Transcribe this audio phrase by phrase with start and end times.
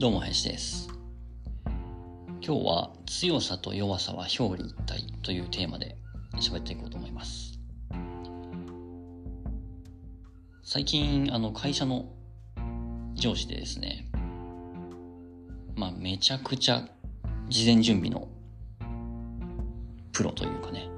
[0.00, 0.88] どうも林です。
[2.44, 5.96] 今日は強さと弱さは表裏一体というテーマで
[6.34, 7.60] 喋っていこうと思います。
[10.64, 12.06] 最近あの会社の
[13.14, 14.10] 上司でですね
[15.76, 16.88] まあめちゃくちゃ
[17.48, 18.26] 事前準備の
[20.12, 20.88] プロというかね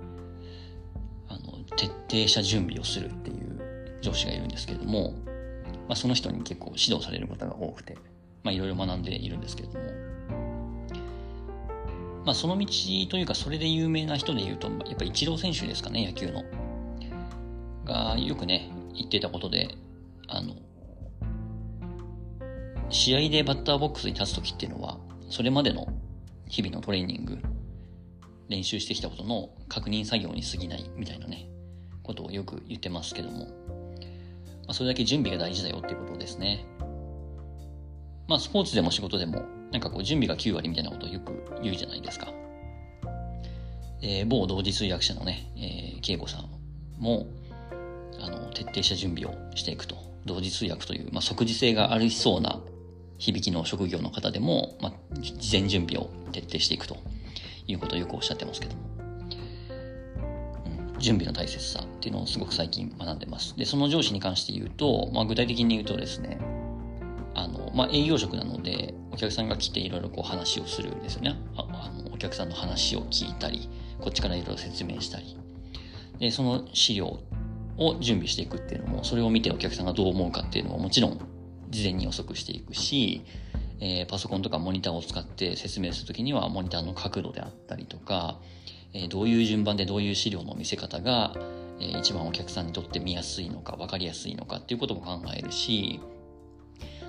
[1.28, 5.12] あの徹底した準備をするっていう上司がいるんですけれども
[5.88, 7.96] まあ、その人に結構指導されることが多くて、
[8.46, 9.86] まあ、いろいろ学んでいるんですけれども、
[12.24, 12.66] まあ、その道
[13.10, 16.44] というか、それで有名な人で言うと、やっぱイチロー選手ですかね、野球の。
[17.84, 19.74] が、よくね、言ってたことで、
[20.28, 20.54] あの、
[22.88, 25.88] 試合でバッターボックスに立つときっていうのは、それまでの
[26.48, 27.38] 日々のトレーニング、
[28.48, 31.48] 練習してきたことの確認作業に過ぎないみたいなね、
[32.04, 33.50] ことをよく言ってますけども、ま
[34.68, 36.64] あ、それだけ準備が大事だよっていうことですね。
[38.28, 41.32] まあ、スポーツでも仕事でも、なんかこう、準備が9割みたいなことをよく
[41.62, 42.32] 言うじゃないですか。
[44.02, 46.48] えー、某同時通訳者のね、えー、慶吾さん
[46.98, 47.26] も、
[48.20, 49.96] あの、徹底した準備をしていくと。
[50.24, 52.60] 同時通訳という、まあ、即時性がありそうな
[53.18, 56.96] 響きの職業の方でも、まあ、事前準備を徹底していくと
[57.68, 58.80] いうことをよくおっしゃってますけども。
[58.90, 58.96] うん
[60.98, 63.54] 準備の大切さっていうのをすごく最近学んでます。
[63.56, 66.38] で、その上司に関して言うと、まあ、具体的に言うとですね、
[67.36, 71.36] あの、まあ、営業職なので、お客さんが来ていろいろこう話をするんですよね。
[71.56, 73.68] あのお客さんの話を聞いたり、
[74.00, 75.36] こっちからいろいろ説明したり。
[76.18, 77.20] で、その資料
[77.76, 81.20] を準備していくっていうのも、それを見てお客さんがどう思うかっていうのももちろん
[81.68, 83.22] 事前に予測していくし、
[83.80, 88.38] えー、パソコンとかモニターを使って説明するときにはモニターの角度であったりとか、
[88.94, 91.34] えどういう順番でどういう資料の見せ方が、
[91.80, 96.00] え一番お客さんにとって見やすいのか分かりやすいのかっていうことも考えるし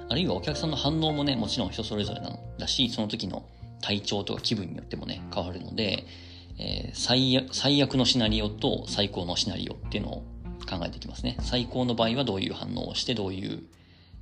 [0.10, 3.46] あるいはお客さんの反応もねもちろん人それぞれなんだしその時の
[3.82, 6.06] 体調とか気分によってもね変わるので、
[6.60, 10.24] えー、最悪最悪のシナリオと最高のシナリオっていうのを
[10.70, 11.38] 考えていきますね。
[11.42, 13.64] 最高の場合はどういう反応をしてどういう、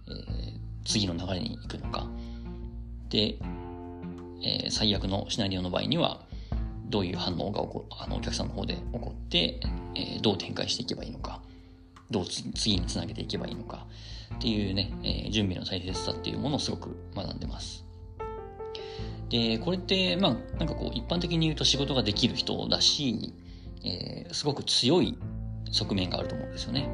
[0.08, 2.08] えー、次の流れに行くのか。
[3.10, 3.38] で、
[4.44, 6.22] えー、最悪のシナリオの場合には
[6.88, 9.60] どういう反応が起こあのお客さんの方で起こって、
[9.96, 11.42] えー、どう展開していけばいいのか、
[12.12, 13.88] どう次につなげていけばいいのか。
[14.34, 17.86] っていうね、えー、準備の大切さっていうものをすごく学んでます。
[19.30, 23.34] で、これって、まあ、なんかこう、一般的に言うと仕事ができる人だし、
[23.84, 25.18] えー、すごく強い
[25.72, 26.90] 側面があると思うんですよね。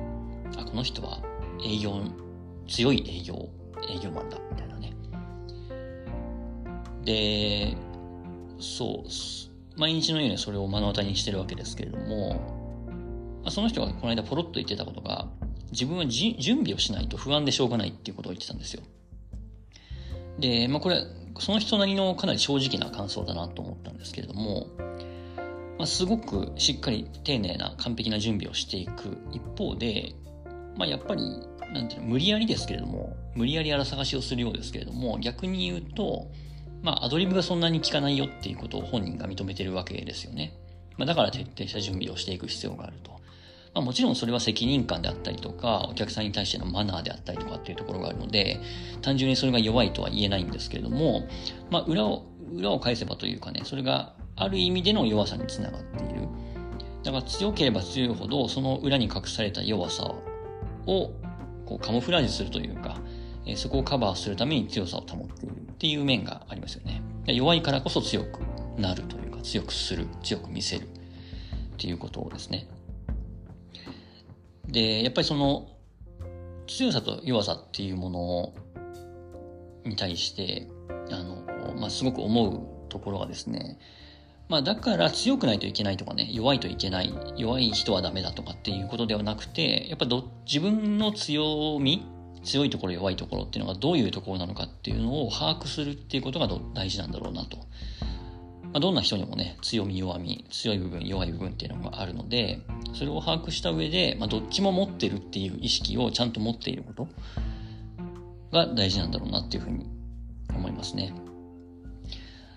[0.58, 1.20] あ、この人は
[1.64, 2.02] 営業、
[2.68, 3.50] 強い営業、
[3.90, 4.94] 営業マンだ、みたいなね。
[7.03, 7.75] で、
[8.59, 12.36] そう、毎日のようにそれを目の当たりにしてるわけですけれども、
[13.44, 15.28] まあ、その人がこの間ポロッと言ってたことが、
[15.72, 18.84] 自分は準備をしないと不安でしょうがないっていうことを言ってたんですよ。
[20.40, 21.04] で、まあこれ、
[21.40, 24.68] その人なりのかなり正直な感想だなと思ったんですけれども、
[25.78, 30.14] まあ、すごくしっかり丁寧な完璧な準備をしていく一方で、
[30.78, 31.24] まあ、やっぱり、
[31.74, 36.28] なんていうの、無理やりですけれども、無理やり荒探しをするようですけれども、逆に言うと、
[36.84, 40.53] まあ、アドリブがそんなに効かないよっていうことを本人が認めてるわけですよね。
[40.98, 43.21] まあ、だから徹底した準備をしていく必要があると。
[43.74, 48.59] まあ、もちろんそれは責任感であったりとか、お客さんに対してのマナーであったりとかっていうところがあるので、
[49.02, 51.28] 単純にそれが弱いとは言えないんですけれども、
[51.70, 56.28] まあ、裏を、裏を返せばというかね、それがある意味での弱さにつながっている。
[57.04, 60.14] だから強ければ強いほど、その裏に隠された弱さ
[60.86, 61.12] を
[61.66, 62.98] こうカモフラージュするというか、
[63.46, 67.02] えそこをカバーするために強さを保っているっていう面がありますよね。
[67.26, 68.40] 弱いからこそ強く
[68.78, 70.88] なるというか、強くする、強く見せるっ
[71.78, 72.68] ていうことをですね。
[74.72, 75.68] で、やっぱりその
[76.68, 78.54] 強さと弱さっていうもの
[79.90, 80.68] に対して、
[81.12, 81.44] あの、
[81.78, 83.78] まあ、すごく思うところがですね、
[84.48, 92.06] まあだから強くないといけないとかね、弱いといけない、弱い人はダメだとかっていうことではなくて、やっぱど自分の強み
[92.44, 97.58] 強いところ弱いところっていうのがどういうところなのかっていうのを把握するっていうことが大事なんだろうなと。
[97.58, 102.62] まあ、どんな人にもね、強み弱み、強い部分弱い部分っていうのがあるので、
[102.93, 107.08] それを把握した上で、まあ、どっちも持ってるっていう意識をちゃんと持っていること
[108.52, 109.85] が大事なんだろうなっていうふうに
[110.53, 111.14] 思いますね。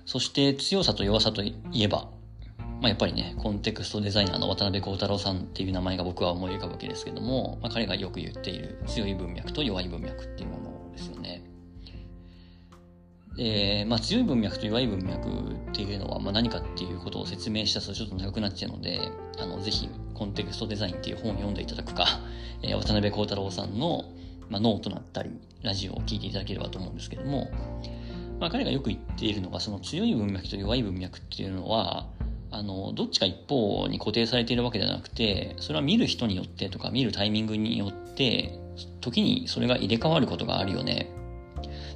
[0.05, 2.11] そして強さと弱さといえば、
[2.81, 11.43] まあ、やっぱりね、コンテクストデザイナーの渡辺幸太郎さんっていう名前が僕は思い浮かぶわけですけども、まあ、彼がよく言っている強い文脈と弱い文脈っていうものですよね。
[13.37, 15.29] で、まあ、強い文脈と弱い文脈
[15.71, 19.01] っていうのは、まあ、何かっていうことを説明したとちょっと長くなっちゃうので、
[19.39, 22.07] あの、ぜひ、コンテクストデザインっていう本を読んでいただくか、
[22.63, 24.05] えー、渡辺幸太郎さんの、
[24.49, 25.31] まあ、ノートだったり、
[25.63, 27.51] ラジオを聞いていただければと思うんですけども、
[28.41, 32.07] まあ、彼がよく言っているのが、その強い文脈と弱い文脈っていうのは、
[32.51, 38.59] あの、どっちか一方に固定されているわけではなくて、それは見る人によってとか見るタイミングによって、
[39.01, 41.11] 時にそれが入れ替わることがあるよね。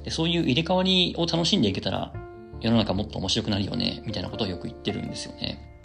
[0.03, 2.13] でそういう入れ替わりを楽しんでいけたら、
[2.61, 5.78] 世の中もっと面白くなるよね、みたいなことをよく言ってるんですよね。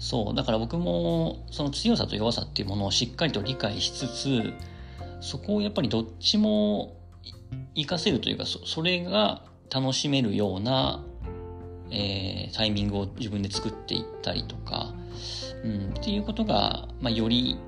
[0.00, 0.34] そう。
[0.34, 4.52] だから僕も、その強さと弱さっていうものをしっかりと理解しつつ、
[5.20, 6.96] そこをやっぱりどっちも
[7.76, 9.42] 活かせるというか、それが
[9.72, 11.04] 楽しめるような、
[11.90, 14.94] えー、タイミングを自分で作っていったりとか、
[15.62, 17.58] うん、っていうことが、まあ、より、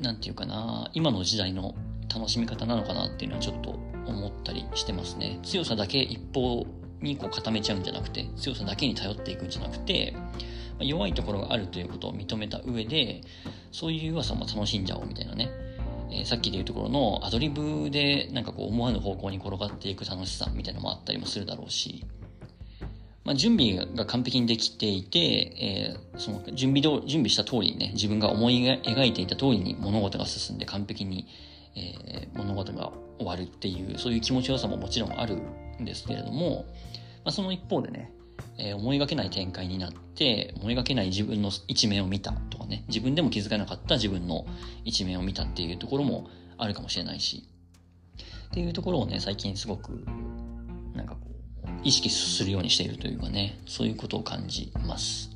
[0.00, 1.74] なんていうかな、今の時代の
[2.12, 5.38] 楽しみ方なのかなっていうのはちょっと思ったりしてますね。
[5.42, 6.66] 強さだけ一方
[7.02, 10.16] にこう固めちゃうんじゃなくて、強さだけに頼っていくんじゃなくて、
[10.84, 13.22] 弱いところがあるということを認めた上で、
[13.72, 15.50] そういう弱さも楽しんじゃおうみたいなね。
[16.12, 22.04] えー、さっきで言うところのアドリブでなんかこう思わぬ方向に転がっていく楽しさみたいなのもあったりもするだろうし、
[23.24, 31.26] まあ、準備が完璧にできていて、えー、その準備ど準備した通りにね、自分が思い描いていた通りに物事が進んで完璧に、
[31.76, 35.36] えー、物事が終わるっていう、そういう気持ちよさももちろんある
[35.80, 36.64] んですけれども、
[37.24, 38.10] まあ、その一方でね、
[38.62, 44.44] えー、思いがけない展開になって、思いがけない自分の一面を見たとかね、自分でも気づかなかった自分の
[44.84, 46.28] 一面を見たっていうところも
[46.58, 47.48] あるかもしれないし、
[48.50, 50.04] っていうところをね、最近すごく、
[50.94, 51.20] なんかこ
[51.64, 55.30] う、意識するようにしているというかね、そういうことを感じます。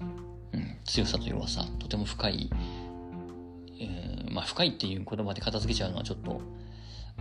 [0.53, 2.51] うん、強さと弱さ、とても深い、
[3.81, 6.43] えー、まあ深いっていう言葉で片付けちゃうのはちょっと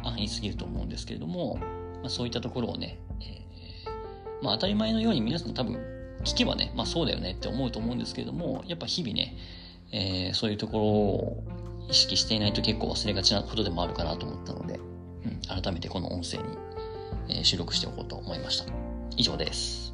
[0.03, 3.43] 安易すぎると思うんですけれども、まあ、そういったところをね、え
[4.43, 5.79] まあ当たり前のように皆さん多分
[6.23, 9.35] 聞けばね、まあそうだよねって思うと思うんですけれども、やっぱ日々ね、
[9.91, 11.43] えー、そういうところを
[11.89, 14.79] 意識していないと結構忘れがちなことでもあるかなと思ったので、
[15.25, 16.43] うん、改めてこの音声に、
[17.29, 18.71] えー、収録しておこうと思いました。
[19.15, 19.92] 以上です。